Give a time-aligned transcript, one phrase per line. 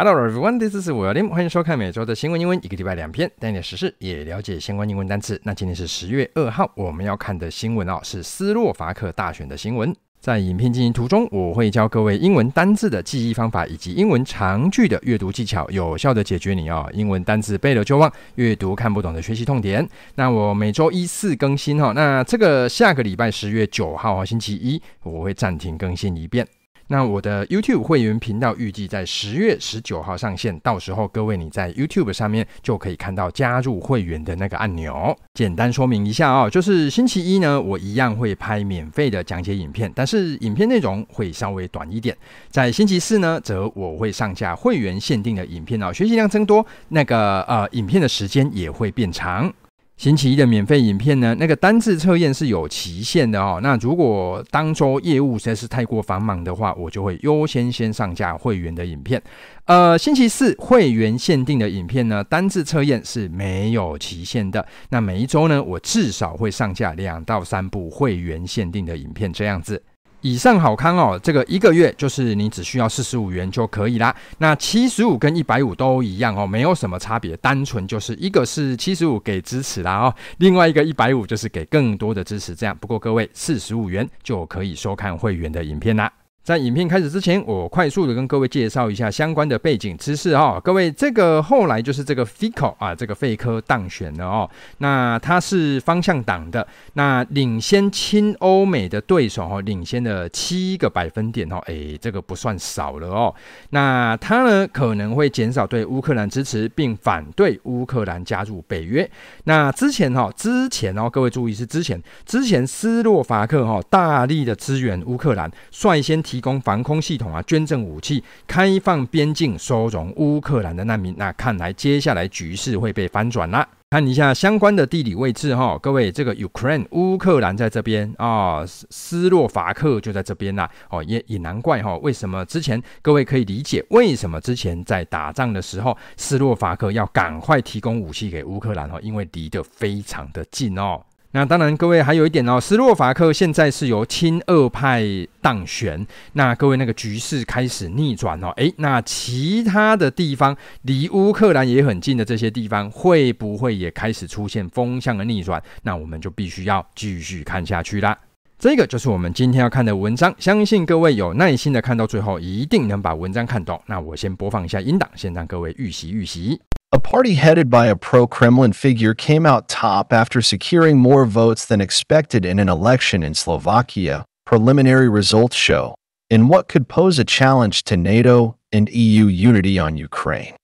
[0.00, 5.40] Hello everyone, this is William，欢迎收看每周的新闻英文，一个礼拜两篇，带点时事，也了解相关英文单词。
[5.42, 9.92] 那今天是十月二号，我们要看的新闻哦，是斯洛伐克大选的新闻。
[10.20, 19.84] 在影片进行途中，我会教各位英文单字的记忆方法，以及英文长句的阅读技巧，有效的解决你哦英文单字背了就忘，阅读看不懂的学习痛点。
[20.14, 26.46] 那我每周一四更新哈，那这个下个礼拜十月九号星期一，我会暂停更新一遍。
[26.90, 35.14] 那我的 YouTube 会员频道预计在十月十九号上线，到时候各位你在 YouTube 上面就可以看到加入会员的那个按钮。
[35.34, 42.16] 简单说明一下哦，就是星期一呢，我一样会拍免费的讲解影片，但是影片内容会稍微短一点。
[42.48, 49.52] 在星期四呢，则我会上架会员限定的影片哦，学习量增多，那个呃，影片的时间也会变长。
[49.98, 53.58] 星期一的免费影片呢，那个单次测验是有期限的哦。
[53.60, 59.20] 那如果当周业务实在是太过繁忙的话，我就会优先先上架会员的影片。
[59.64, 64.64] 呃，星期四会员限定的影片呢，单次测验是没有期限的。
[64.90, 69.82] 那每一周呢，我至少会上架两到三部会员限定的影片，这样子。
[70.20, 74.14] 以上好康哦，这个一个月就是你只需要四十五元就可以啦。
[74.38, 82.54] 那七十五跟一百五都一样哦，没有什么差别，单纯就是一个是七十五给支持啦哦，另外一个一百五就是给更多的支持。
[82.54, 86.12] 这样，不过各位四十五元就可以收看会员的影片啦。
[86.48, 90.58] 在影片开始之前，我快速的跟各位介绍一下相关的背景知识哈。
[90.64, 94.48] 各位，这个后来就是这个 Fico 啊，这个费科当选了哦。
[94.78, 101.58] 那他是方向党的，那领先亲欧美的对手哈，领先了七个百分点哦。
[101.66, 103.34] 诶，这个不算少了哦。
[103.68, 109.06] 那他呢可能会减少对乌克兰支持，并反对乌克兰加入北约。
[109.44, 116.37] 那之前哈，之前哦，各位注意是之前，之前斯洛伐克哈大力的支援乌克兰，率先提。
[116.38, 121.12] 提供防空系统啊，捐赠武器，开放边境，收容乌克兰的难民。
[121.18, 123.68] 那看来接下来局势会被翻转了。
[123.90, 130.70] 看一下相关的地理位置哈，各位，这个 Ukraine 乌克兰在这边啊，斯洛伐克就在这边啦。
[130.90, 141.00] 哦，也也难怪哈，为什么之前各位可以理解为什么之前在打仗的时候，斯洛伐克要赶快提供武器给乌克兰哦，因为离得非常的近哦。
[141.32, 145.04] 那当然，各位还有一点哦，斯洛伐克现在是由亲俄派
[145.42, 146.06] 当选。
[146.32, 155.62] 那各位那个局势开始逆转哦，诶，那其他的地方离乌克兰也很近的这些地方，会不会也开始出现风向的逆转？
[155.82, 158.16] 那我们就必须要继续看下去啦。
[158.58, 163.78] 这个就是我们今天要看的文章，相信各位有耐心的看到最后，一定能把文章看懂。
[163.86, 166.58] 那我先播放一下音档，先让各位预习预习。
[166.90, 172.46] A party headed by a pro-Kremlin figure came out top after securing more votes than expected
[172.46, 175.94] in an election in Slovakia, preliminary results show,
[176.30, 180.56] in what could pose a challenge to NATO and EU unity on Ukraine.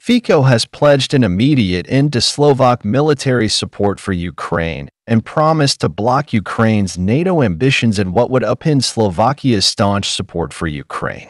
[0.00, 5.90] Fico has pledged an immediate end to Slovak military support for Ukraine and promised to
[5.90, 11.28] block Ukraine's NATO ambitions in what would upend Slovakia's staunch support for Ukraine.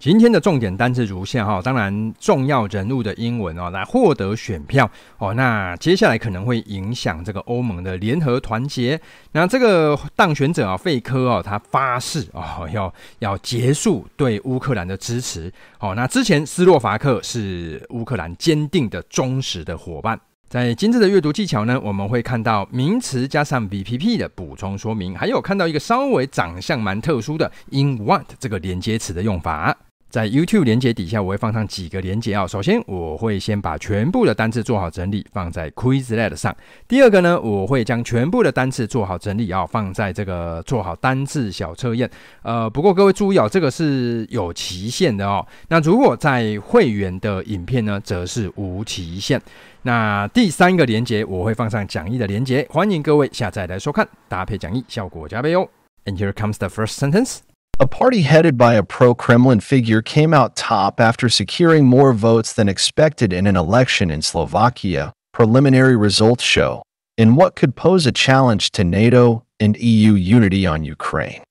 [0.00, 5.34] 今天的重点单字如下哈，当然重要人物的英文哦，来获得选票哦。
[5.34, 8.98] 那接下来可能会影响这个欧盟的联合团结。
[9.32, 15.94] 那这个当选者啊，费科哦，他发誓哦，要要结束对乌克兰的支持哦。
[15.94, 20.18] 那之前斯洛伐克是乌克兰坚定的忠实的伙伴。
[20.48, 29.76] 在今日的阅读技巧呢，我们会看到名词加上 VPP 的补充说明，还有看到一个稍微长相蛮特殊的 in what 这个连接词的用法。
[30.10, 32.46] 在 YouTube 连接底下，我会放上几个连接啊。
[32.46, 36.54] 首先，我会先把全部的单字做好整理，放在 Quizlet 上。
[36.88, 42.10] 第二个呢，我会将全部的单字做好整理啊，放在这个做好单字小测验。
[42.42, 45.46] 呃，不过各位注意哦，这个是有期限的哦。
[45.68, 49.40] 那如果在会员的影片呢，则是无期限。
[49.82, 55.68] 那第三个连接，我会放上讲义的连接，欢迎各位下载来收看，搭配讲义，效果加倍哦。
[56.04, 57.49] And here comes the first sentence.
[57.79, 62.69] A party headed by a pro-Kremlin figure came out top after securing more votes than
[62.69, 66.83] expected in an election in Slovakia, preliminary results show,
[67.17, 71.41] in what could pose a challenge to NATO and EU unity on Ukraine.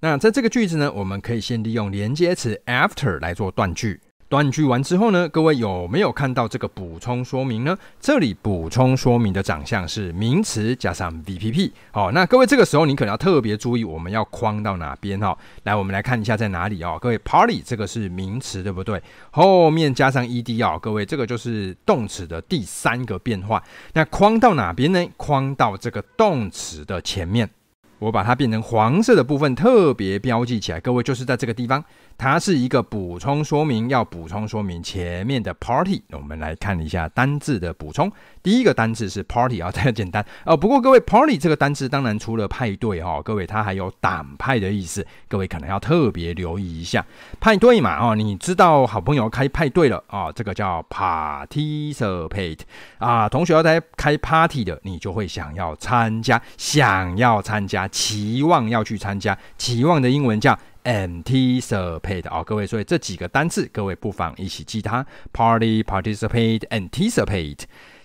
[0.00, 4.00] 那在这个句子呢，我们可以先利用连接词 after 来做断句。
[4.33, 7.77] 断句完之后呢，各位有没有看到这个补充说明呢？
[7.99, 11.69] 这里补充说明的长相是名词加上 VPP。
[11.91, 15.37] 好，那各位这个时候你可能要特别注意，我们要框到哪边哈？
[15.65, 16.97] 来，我们来看一下在哪里哦。
[16.99, 18.99] 各位，party 这个是名词对不对？
[19.29, 23.61] 后面加上 ed 哦，各位这个就是动词的第三个变化。
[23.93, 25.05] 那框到哪边呢？
[25.15, 27.47] 框到这个动词的前面。
[28.03, 30.79] 我把它变成黄色的部分，特别标记起来。
[30.81, 31.81] 各位就是在这个地方，
[32.17, 36.03] 它是一个补充说明，要补充说明前面的 party。
[36.11, 38.11] 我们来看一下单字的补充。
[38.41, 40.57] 第一个单字是 party 啊，太简单哦。
[40.57, 45.07] 不过各位，party 这个单字当然除了派对哈，各位它还有党派的意思。
[45.29, 47.05] 各位可能要特别留意一下
[47.39, 52.59] 派对嘛哦，你知道好朋友开派对了啊，这个叫 participate
[52.97, 53.29] 啊。
[53.29, 62.43] 同学要在开 party 的，你就会想要参加，想要参加，期望要去参加，期望的英文叫 anticipate 哦。
[62.43, 67.59] 各位，所以这几个单字，各位不妨一起记它：party、participate、anticipate。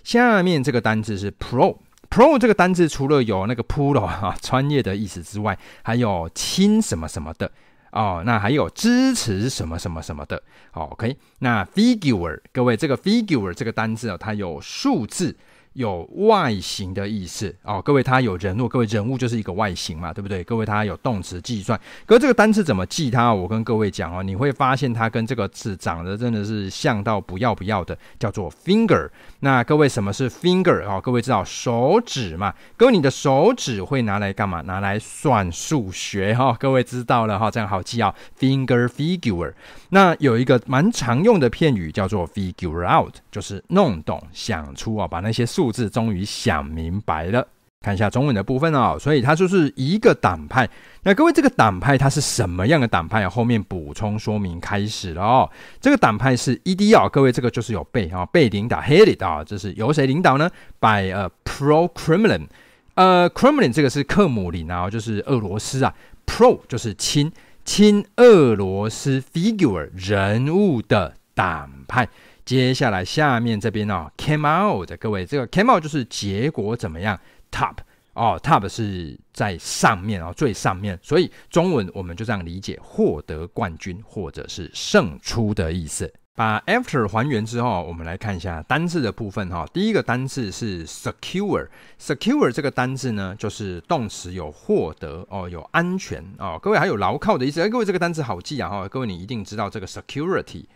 [0.05, 7.51] 下面这个单字是 pro，pro 这个单字除了有那个 pro 啊专业的意思之外，还有亲什么什么的
[7.93, 10.43] 哦，那还有支持什么什么什么的。
[10.73, 15.35] OK，那 figure 各位这个 figure 这个单字哦，它有数字。
[15.79, 20.43] 有外形的意思哦，各位，它有人物，各位人物就是一个外形嘛，对不对？
[20.43, 23.33] 各位，它有动词计算，可是这个单词怎么记它？
[23.33, 29.09] 我跟各位讲哦，你会发现它跟这个字长得真的是像到不要不要的，叫做 finger。
[29.39, 31.01] 那各位，什么是 finger 哦？
[31.01, 32.53] 各位知道手指嘛？
[32.77, 34.61] 各位，你的手指会拿来干嘛？
[34.63, 36.57] 拿来算数学哈、哦？
[36.59, 39.53] 各位知道了哈、这样好记啊、哦，finger figure。
[39.91, 45.73] 那有一个蛮常用的片语叫做 figure out，就是弄懂、想出啊、把那些数。
[45.73, 47.47] 字终于想明白了，
[47.83, 48.97] 看一下中文的部分哦。
[48.99, 50.69] 所以它就是一个党派。
[51.03, 53.29] 那各位，这个党派它是什么样的党派？
[53.29, 55.49] 后面补充说明开始了哦。
[55.81, 60.51] 这个党派是 ED 啊，各位这个就是有被啊，被领导 headed 啊，这是由谁领导呢
[60.81, 62.47] ？By a pro-Kremlin，
[62.95, 65.95] 呃，Kremlin 这个是克姆林啊，就是俄罗斯啊。
[66.27, 67.33] Pro 就是亲
[67.69, 72.09] 亲俄罗斯 figure 人物的党派。
[72.43, 77.21] 接下来下面这边哦，came out 各位，这个 came out 就是结果怎么样
[77.51, 77.75] ？Top
[78.15, 86.11] 哦，top 是在上面哦，最上面，所以中文我们就这样理解，获得冠军或者是胜出的意思。
[86.39, 89.67] 把 after 还原之后，我们来看一下单字的部分哈。
[89.73, 97.61] 第一个单字是 secure，secure 这个单字呢，就是动词有获得哦，有安全哦，各位还有牢靠的意思。
[97.61, 100.67] 哎，各位这个单字好记啊哈，各位你一定知道这个 security。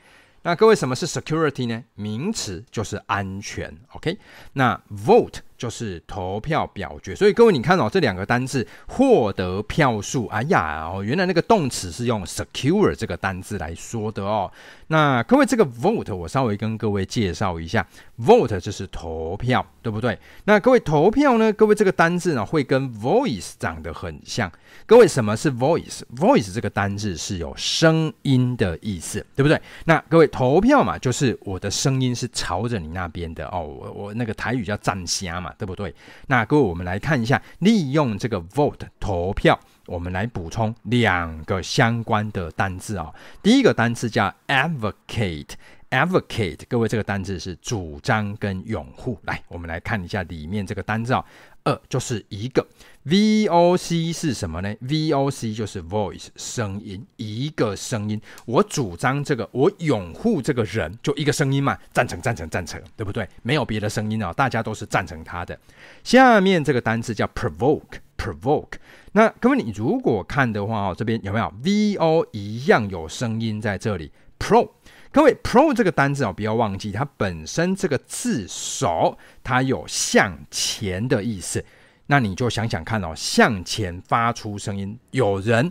[0.43, 1.85] 那各位，什么是 security 呢？
[1.95, 4.19] 名词就是安全，OK？
[4.55, 14.51] 那 vote 就是投票表决，所以各位你看哦，这两个单字获得票数，哎呀哦，原来那个动词是用 secure 这个单字来说的哦。
[14.89, 17.87] 那各位，这个 vote 我稍微跟各位介绍一下
[18.19, 20.19] ，vote 就是投票，对不对？
[20.45, 21.53] 那各位投票呢？
[21.53, 24.51] 各位这个单字呢会跟 voice 长得很像。
[24.85, 29.63] 各位，什么是 voice？voice 这个单字是有声音的意思，对不对？
[29.85, 33.61] 那各位投票嘛，就是我的声音是朝着你那边的哦。
[33.63, 35.95] 我我那个台语叫站虾嘛，对不对？
[36.27, 39.59] 那各位，我们来看一下，利用这个 vote 投票。
[39.87, 43.15] 我们来补充两个相关的单字啊、哦。
[43.43, 49.19] 第一个单字叫 advocate，advocate，各位这个单字是主张跟拥护。
[49.25, 51.25] 来，我们来看一下里面这个单字啊、哦。
[51.65, 52.67] 二就是一个
[53.07, 58.21] VOC 是什么呢？VOC 就是 voice 声音，一个声音。
[58.47, 63.29] 我主张这个，我拥护这个人，就一个声音嘛，赞成，赞成，赞成，对不对？
[63.43, 65.59] 没有别的声音哦，大家都是赞成他的。
[66.05, 68.75] 下面这个单字叫 provoke，provoke。
[69.13, 74.71] 那各位，你如果看的话哦，这边有没有 VO 一样有声音在这里？Pro，
[75.13, 81.63] 各位 Pro 这个单字哦，不要忘记它本身这个字首，它有向前的意思。
[82.07, 85.71] 那你就想想看哦，向前发出声音，有人。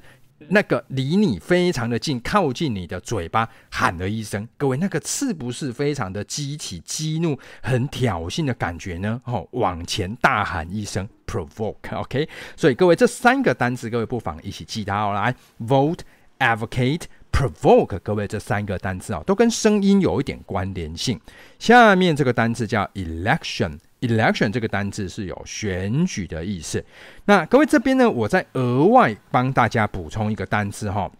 [0.49, 9.21] 那个离你非常的近，靠近你的嘴巴喊了一声，各位那个是不是非常的激起激怒、很挑衅的感觉呢？
[9.25, 12.27] 哦，往前大喊一声，provoke，OK？
[12.55, 15.13] 所以各位这三个单词，各位不妨一起记它哦。
[15.13, 15.99] 来，vote、
[16.39, 21.19] advocate、provoke，各位这三个单词哦，都跟声音有一点关联性。
[21.57, 23.77] 下面这个单词叫 election。
[24.01, 26.83] Election 这个单字是有选举的意思。
[27.25, 31.11] 那各位这边呢，我再额外帮大家补充一个单字哈。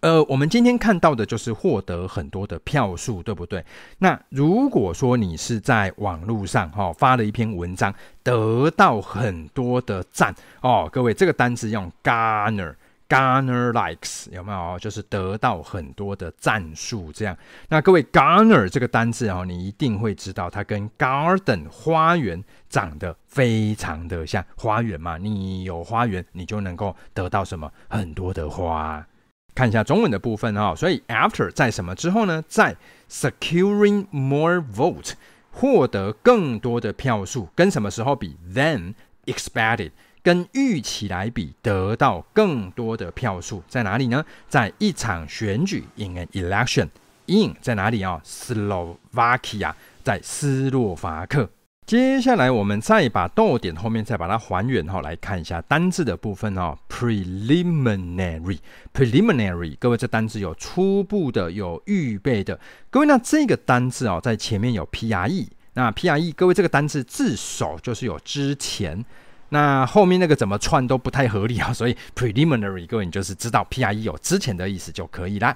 [0.00, 3.64] 呃，我们今天看到的就是获得很多的票数，对不对？
[3.98, 12.74] 那如果说你是在网络上哈发了一篇文章，得到很多的赞哦，各位这个单字用 garner。
[13.12, 14.78] Garner likes 有没有？
[14.78, 17.36] 就是得到很多的赞数，这样。
[17.68, 24.42] 那各位，garner 这个单字哦，你一定会知道，它跟 garden 花园长得非常的像。
[24.56, 27.70] 花园嘛，你有花园，你就能够得到什么？
[27.90, 29.06] 很多的花。
[29.54, 32.42] 看一下中文的部分哦，所以 after 在什么之后呢？
[32.48, 32.74] 在
[33.10, 35.12] securing more vote
[35.50, 38.94] 获得更多的票数，跟什么时候比？Than
[39.26, 39.90] expected。
[40.22, 44.24] 跟预期来比得到更多的票数，在哪里呢？
[44.48, 49.72] 在一场选举，in an election，in 在哪里啊？Slovakia，
[50.04, 51.50] 在斯洛伐克。
[51.84, 56.78] 接下来我们再把逗点后面再把它还原哈，来看一下单字的部分哦。
[56.88, 62.60] Preliminary，preliminary，各位这单字有初步的，有预备的。
[62.88, 69.04] 各位那这个单字哦，在前面有 pre，那 pre，各位这个单字字首就是有之前。
[69.52, 75.54] 那后面那个怎么串都不太合理啊， 所以 preliminary 各位你就是知道 pre 有之前的意思就可以啦。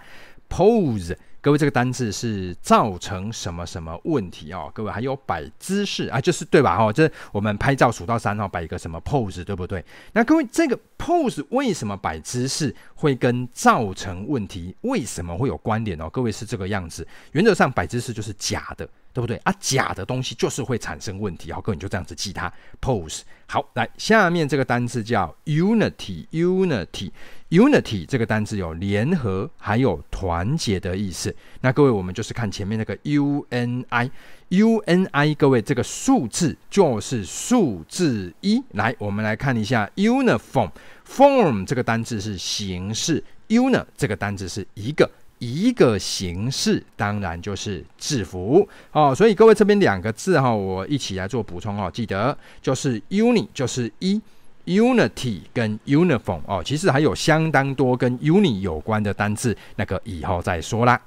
[0.51, 4.71] pose 各位这个单字是造成什么什么问题哦？
[4.75, 6.77] 各位还有摆姿势啊，就是对吧？
[6.77, 9.83] 哦，这我们拍照数到三哦，摆一个什么 pose 对不对？
[10.13, 16.11] 那各位这个 pose 为什么摆姿势会跟造成问题为什么会有关联哦？
[16.11, 18.87] 各位是这个样子，原则上摆姿势就是假的。
[19.17, 19.55] 对不对啊？
[19.59, 22.53] 假的东西就是会产生问题，好，各位你就这样子记它。
[22.83, 31.35] pose 好，来下面这个单词叫 unity，unity，unity 这个单词有联合还有团结的意思。
[31.63, 38.63] 那各位我们就是看前面那个 uni，uni 各位这个数字就是数字一。
[38.73, 45.11] 来，我们来看一下 uniform，form 这个单词是形式，uni 这个单词是一个。
[45.39, 51.91] 一个形式当然就是制服哦，所以各位这边两个字哈，我一起来做补充哦。
[51.93, 54.21] 记得就是 uni 就是一
[54.65, 60.99] ，unity 跟 uniform 哦，其实还有相当多跟 uni 有关的单字，那个以后再说啦。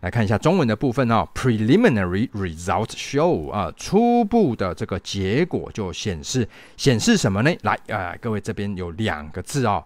[0.00, 6.46] 来看一下中文的部分哦，preliminary result show 啊，初步的这个结果就显示
[6.76, 7.50] 显示什么呢？
[7.62, 9.84] 来啊、各位这边有两个字哦，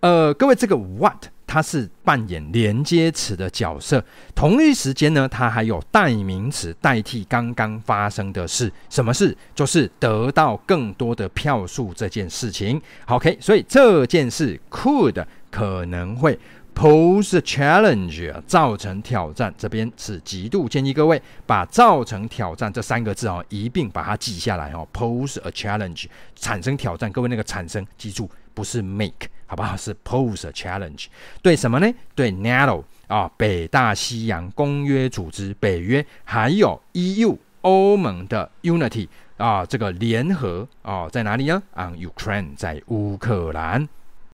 [0.00, 1.28] 呃，各位这个 what。
[1.46, 8.70] 它是扮演连接词的角色，同一时间呢，它还有代名词代替刚刚发生的事。
[8.90, 9.36] 什么事？
[9.54, 12.80] 就是得到更多的票数这件事情。
[13.06, 16.38] OK，所以这件事 could 可能会
[16.74, 19.54] pose a challenge 造成挑战。
[19.56, 24.86] 这边是极度建议各位把造成挑战这三个字哦一并把它记下来哦。
[24.92, 29.29] pose a challenge 产生挑战，各位那个产生记住不是 make。
[29.45, 29.75] 好不好？
[29.75, 31.07] 是 pose a challenge，
[31.41, 31.93] 对什么呢？
[32.15, 41.61] 对 NATO 啊，北大西洋公约组织，北约，还有 EU 欧盟的 unity 啊，这个联合啊，在哪里呢？
[41.75, 43.89] On Ukraine，在乌克兰。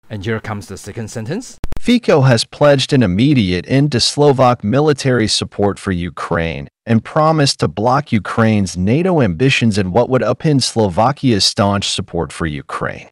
[0.09, 1.55] And here comes the second sentence.
[1.77, 7.67] Fico has pledged an immediate end to Slovak military support for Ukraine and promised to
[7.67, 13.09] block Ukraine's NATO ambitions in what would upend Slovakia's staunch support for Ukraine.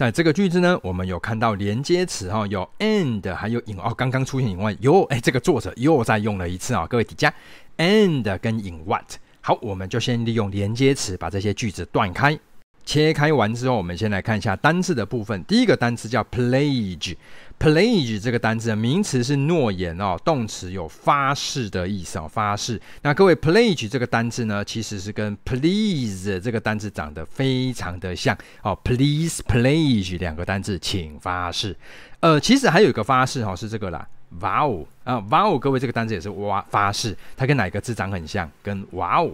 [0.00, 7.30] 在这个句子呢，我们有看到连接词哈，有 and 还有 in 哦，刚刚出现 in what 又哎，这个作者又再用了一次啊，各位底下
[7.76, 9.04] and 跟 in what，
[9.42, 12.40] 好，我们就先利用连接词把这些句子断开。
[12.84, 15.44] 切开完之后，我们先来看一下单字的部分。
[15.44, 22.80] 第一个单词叫 pledge，pledge 这个单词的名词是诺言哦，动词有发誓的意思哦，发誓。
[23.02, 28.76] 那各位 pledge 这个单字呢，其实是跟 please 这个单字长得非常的像哦。
[28.82, 31.76] Please pledge 两个单字，请发誓。
[32.20, 34.08] 呃，其实还有一个发誓哈、哦，是这个啦
[34.40, 38.50] ，vow 啊，vow 各位这个单字也是哇发誓，它跟哪个字长很像？
[38.62, 39.30] 跟哇哦。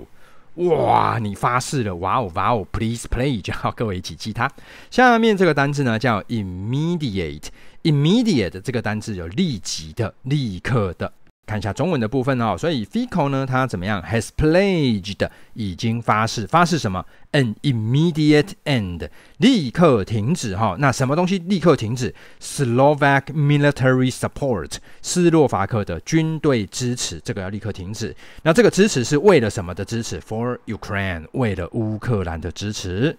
[0.56, 1.94] 哇，你发誓了！
[1.96, 4.50] 哇哦，哇哦，please play，就好，各位一起记它。
[4.90, 11.12] 下面这个单字呢叫 immediate，immediate 这个单字有立即的、立刻的。
[11.46, 20.76] 看一下中文的部分哦，所以 Fico 呢，它怎么样？Has pledged 已经发誓，发誓什么？An immediate end，立刻停止哈。
[20.80, 28.14] 那什么东西立刻停止？Slovak military support，斯洛伐克的军队支持，这个要立刻停止。
[28.42, 33.16] 那这个支持是为了什么的支持？For Ukraine，为了乌克兰的支持。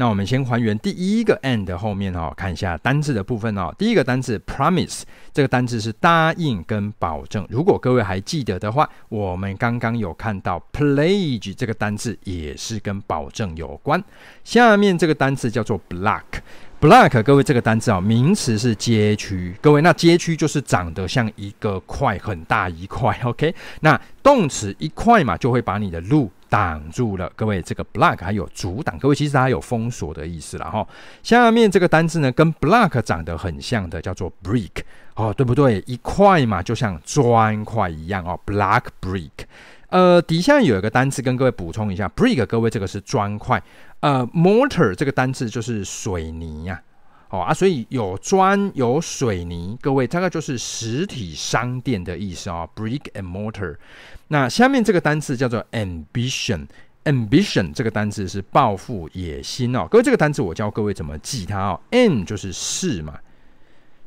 [0.00, 3.70] 那我们先还原第一个 and 后面哦，看一下单字的部分哦。
[3.76, 7.46] 第一个单字 promise，这个单字是答应跟保证。
[7.50, 14.02] 如果各位还记得的话，我们刚刚有看到 pledge 这个单字也是跟保证有关。
[14.42, 19.54] 下面这个单字叫做 block，block 各位这个单字啊，名词是街区。
[19.60, 23.14] 各位，那街区就是长得像一个块，很大一块。
[23.22, 26.30] OK，那动词一块嘛，就会把你的路。
[26.50, 30.86] 挡住了，各位，这个 block 还有阻挡，各位其实它有封锁的意思了哈。
[31.22, 34.82] 下面这个单字呢，跟 block 长得很像的，叫做 brick
[35.14, 35.82] 哦，对不对？
[35.86, 39.30] 一块嘛，就像砖块一样哦，block brick。
[39.88, 43.62] 呃，底下有一个单词跟各位补充一下，brick 各位这个是砖块，
[44.00, 46.89] 呃，mortar 这个单词就是水泥呀、啊，
[47.30, 53.76] 哦啊，所以有砖有水泥，各位大概就是实体商店的意思哦，brick and mortar。
[54.28, 59.86] 那下面这个单词叫做 ambition，ambition 这个单词是抱负、野心哦。
[59.88, 61.80] 各位，这个单词我教各位怎么记它哦。
[61.90, 63.16] M 就是是嘛，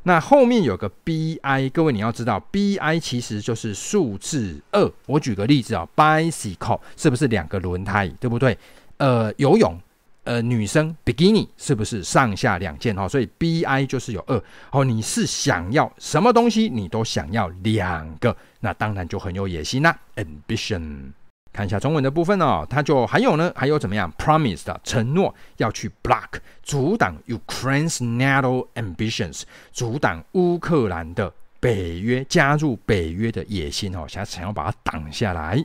[0.04, 4.92] 那后面有个 bi，各位你要知道 bi 其实就是数字二。
[5.06, 8.58] 我举个例子啊、哦，bicycle 是不是两个轮胎，对不对？
[8.98, 9.80] 呃，游泳。
[10.24, 13.08] 呃，女生 bikini 是不是上下两件哈？
[13.08, 14.84] 所以 bi 就是有二哦。
[14.86, 19.94] 你是想要什么东西，你都想要两个，那当然就很有野心啦。
[20.16, 21.12] Ambition，
[21.52, 29.42] 看一下中文的部分哦，它就还有呢，还有怎么样？Promise 的承诺要去 block 阻挡 Ukraine's NATO ambitions，
[29.74, 35.62] 阻挡乌克兰的北约加入北约的野心哦，想想要把它挡下来。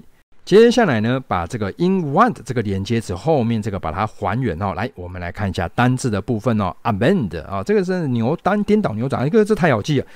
[0.48, 4.72] 接下来呢，把这个 in want 这个连接词后面这个把它还原哦。
[4.72, 6.74] 来，我们来看一下单字的部分哦。
[6.84, 10.06] Amend 啊，这个是牛单颠倒牛转，一个字太好记了。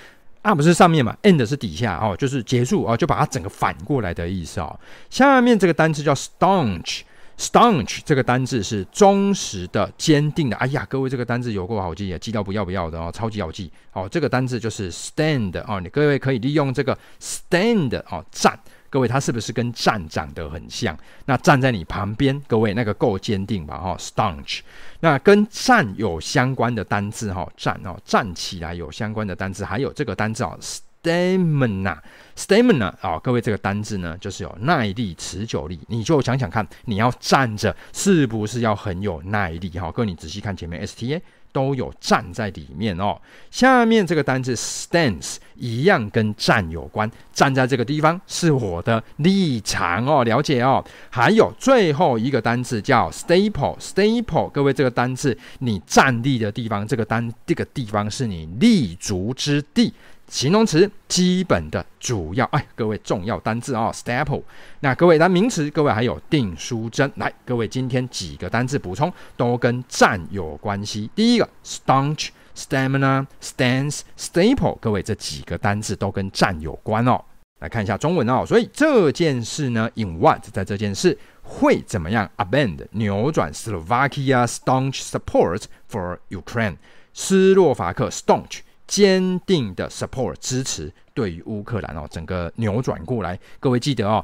[0.40, 4.80] up 是上面嘛，end 是底下哦，就是结束哦，就把它整个反过来的意思哦。
[5.10, 10.56] 下面这个单字叫 staunch，staunch 这个单字是忠实的、坚定的。
[10.56, 14.08] 哎呀，各位这个单字有够好记啊，记到不要不要的哦，超级好记哦。
[14.10, 18.58] 这个单字就是 stand 哦，你各位可以利用这个 stand 哦，站。
[18.92, 20.94] 各位，他是不是跟站长得很像？
[21.24, 23.78] 那站在你旁边，各位那个够坚定吧？
[23.78, 24.60] 哈，staunch。
[25.00, 30.58] 那跟站有相关的单字，哈，站哦，站起来有相关的单字，还有这个单字哦
[31.02, 35.80] ，stamina，stamina 啊，各位这个单字呢，就是有耐力、持久力。
[35.88, 39.70] 你就想想看，你要站着，是不是要很有耐力？
[39.70, 41.18] 哈，各位你仔细看前面 sta。
[41.52, 43.20] 都有站在里面哦。
[43.50, 50.84] 下面这个单字 stands 一样跟站有关，站在这个地方是我的立场哦，了解哦。
[51.10, 59.92] 还有最后一个单字叫 staple，staple，各位这个单字你站立的地方，这个单这个地方是你立足之地。
[60.28, 64.42] 形容词基本的主要哎，各位重要单字啊、哦、staple。
[64.80, 67.10] 那各位单名词，各位还有订书针。
[67.16, 71.10] 来，各位今天几个单字补充都跟站有关系。
[71.14, 77.22] 第一个 staunch、stamina、stance、staple，各位这几个单字都跟站有关哦。
[77.58, 78.44] 来看一下中文哦。
[78.46, 86.76] 所以这件事呢，in what 在这件事会怎么样？Abend 扭转 Slovakia staunch support for Ukraine，
[87.12, 88.60] 斯洛伐克 staunch。
[88.92, 93.38] 坚定的 support 支持对于乌克兰哦，整个扭转过来。
[93.58, 94.22] 各位记得哦，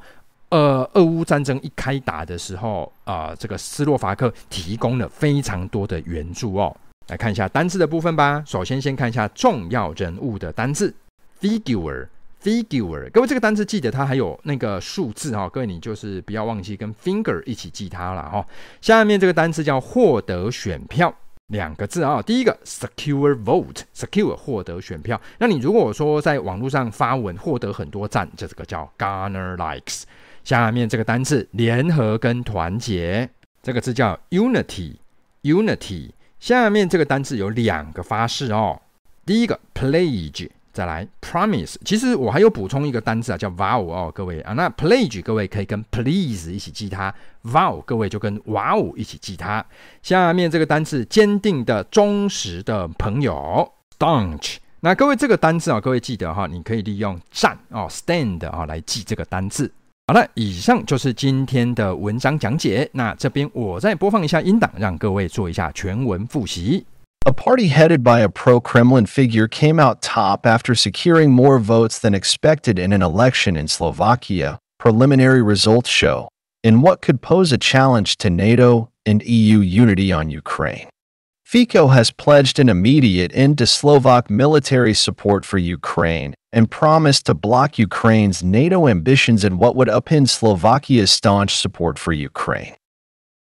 [0.51, 6.77] 呃，俄乌战争一开打的时候啊，呃，这个斯洛伐克提供了非常多的援助哦。
[7.07, 8.45] 来看一下单字的部分吧。
[8.47, 10.95] 首先先看一下重要人物的单字
[11.41, 13.11] ，figure，figure。
[13.11, 18.47] 各位这个单字记得它还有那个数字哈，各位你就是不要忘记跟 finger 一起记它了哈。
[18.83, 21.15] 下面这个单字叫获得选票。
[21.49, 25.19] 两个字啊，第一个 secure vote，secure 获得选票。
[25.39, 30.03] 那你如果说在网络上发文获得很多赞，这个叫 garner likes。
[30.45, 33.31] 下面这个单字联合跟团结，
[33.63, 36.11] 这个字叫 unity，unity。
[36.39, 38.83] 下面这个单字有两个发式哦，
[39.25, 40.51] 第一个 pledge。
[40.79, 41.75] 再来，promise。
[41.85, 47.13] 其实我还有补充一个单词啊，叫 vow 哦，各位啊，那 pledge 各位可以跟 please 一起记它
[47.43, 49.65] ，vow 各位就跟哇哦一起记它。
[50.05, 54.59] 下面这个单词，坚定的、忠实的朋友，staunch。
[54.79, 59.69] 那各位这个单词啊，各位记得哈，你可以利用站哦，stand 啊来记这个单字。
[60.07, 62.89] 好了，以上就是今天的文章讲解。
[62.93, 66.87] 那这边我再播放一下音档，让各位做一下全文复习。
[67.29, 72.15] A party headed by a pro Kremlin figure came out top after securing more votes than
[72.15, 76.31] expected in an election in Slovakia, preliminary results show,
[76.65, 80.89] in what could pose a challenge to NATO and EU unity on Ukraine.
[81.45, 87.35] Fico has pledged an immediate end to Slovak military support for Ukraine and promised to
[87.35, 92.75] block Ukraine's NATO ambitions in what would upend Slovakia's staunch support for Ukraine.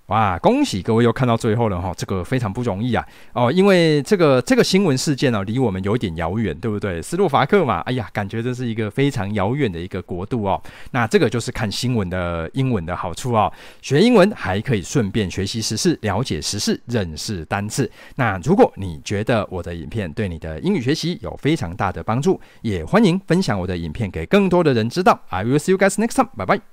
[0.10, 7.00] 哇，恭喜各位又看到最后了哈，这个非常不容易啊哦，因为这个这个新闻事件呢、离我们有点遥远，对不对？
[7.00, 10.60] 斯洛伐克嘛，哎呀，感觉这是一个非常遥远的一个国度哦。
[10.92, 17.90] 那这个就是看新闻的英文的好处哦，学英文还可以顺便学习时事，了解时事，认识单词。
[18.16, 25.20] 那如果你觉得我的影片对你的英语学习有非常大的帮助，也欢迎分享我的影片给更多的人知道。
[25.30, 26.70] I will see you guys next time，拜拜。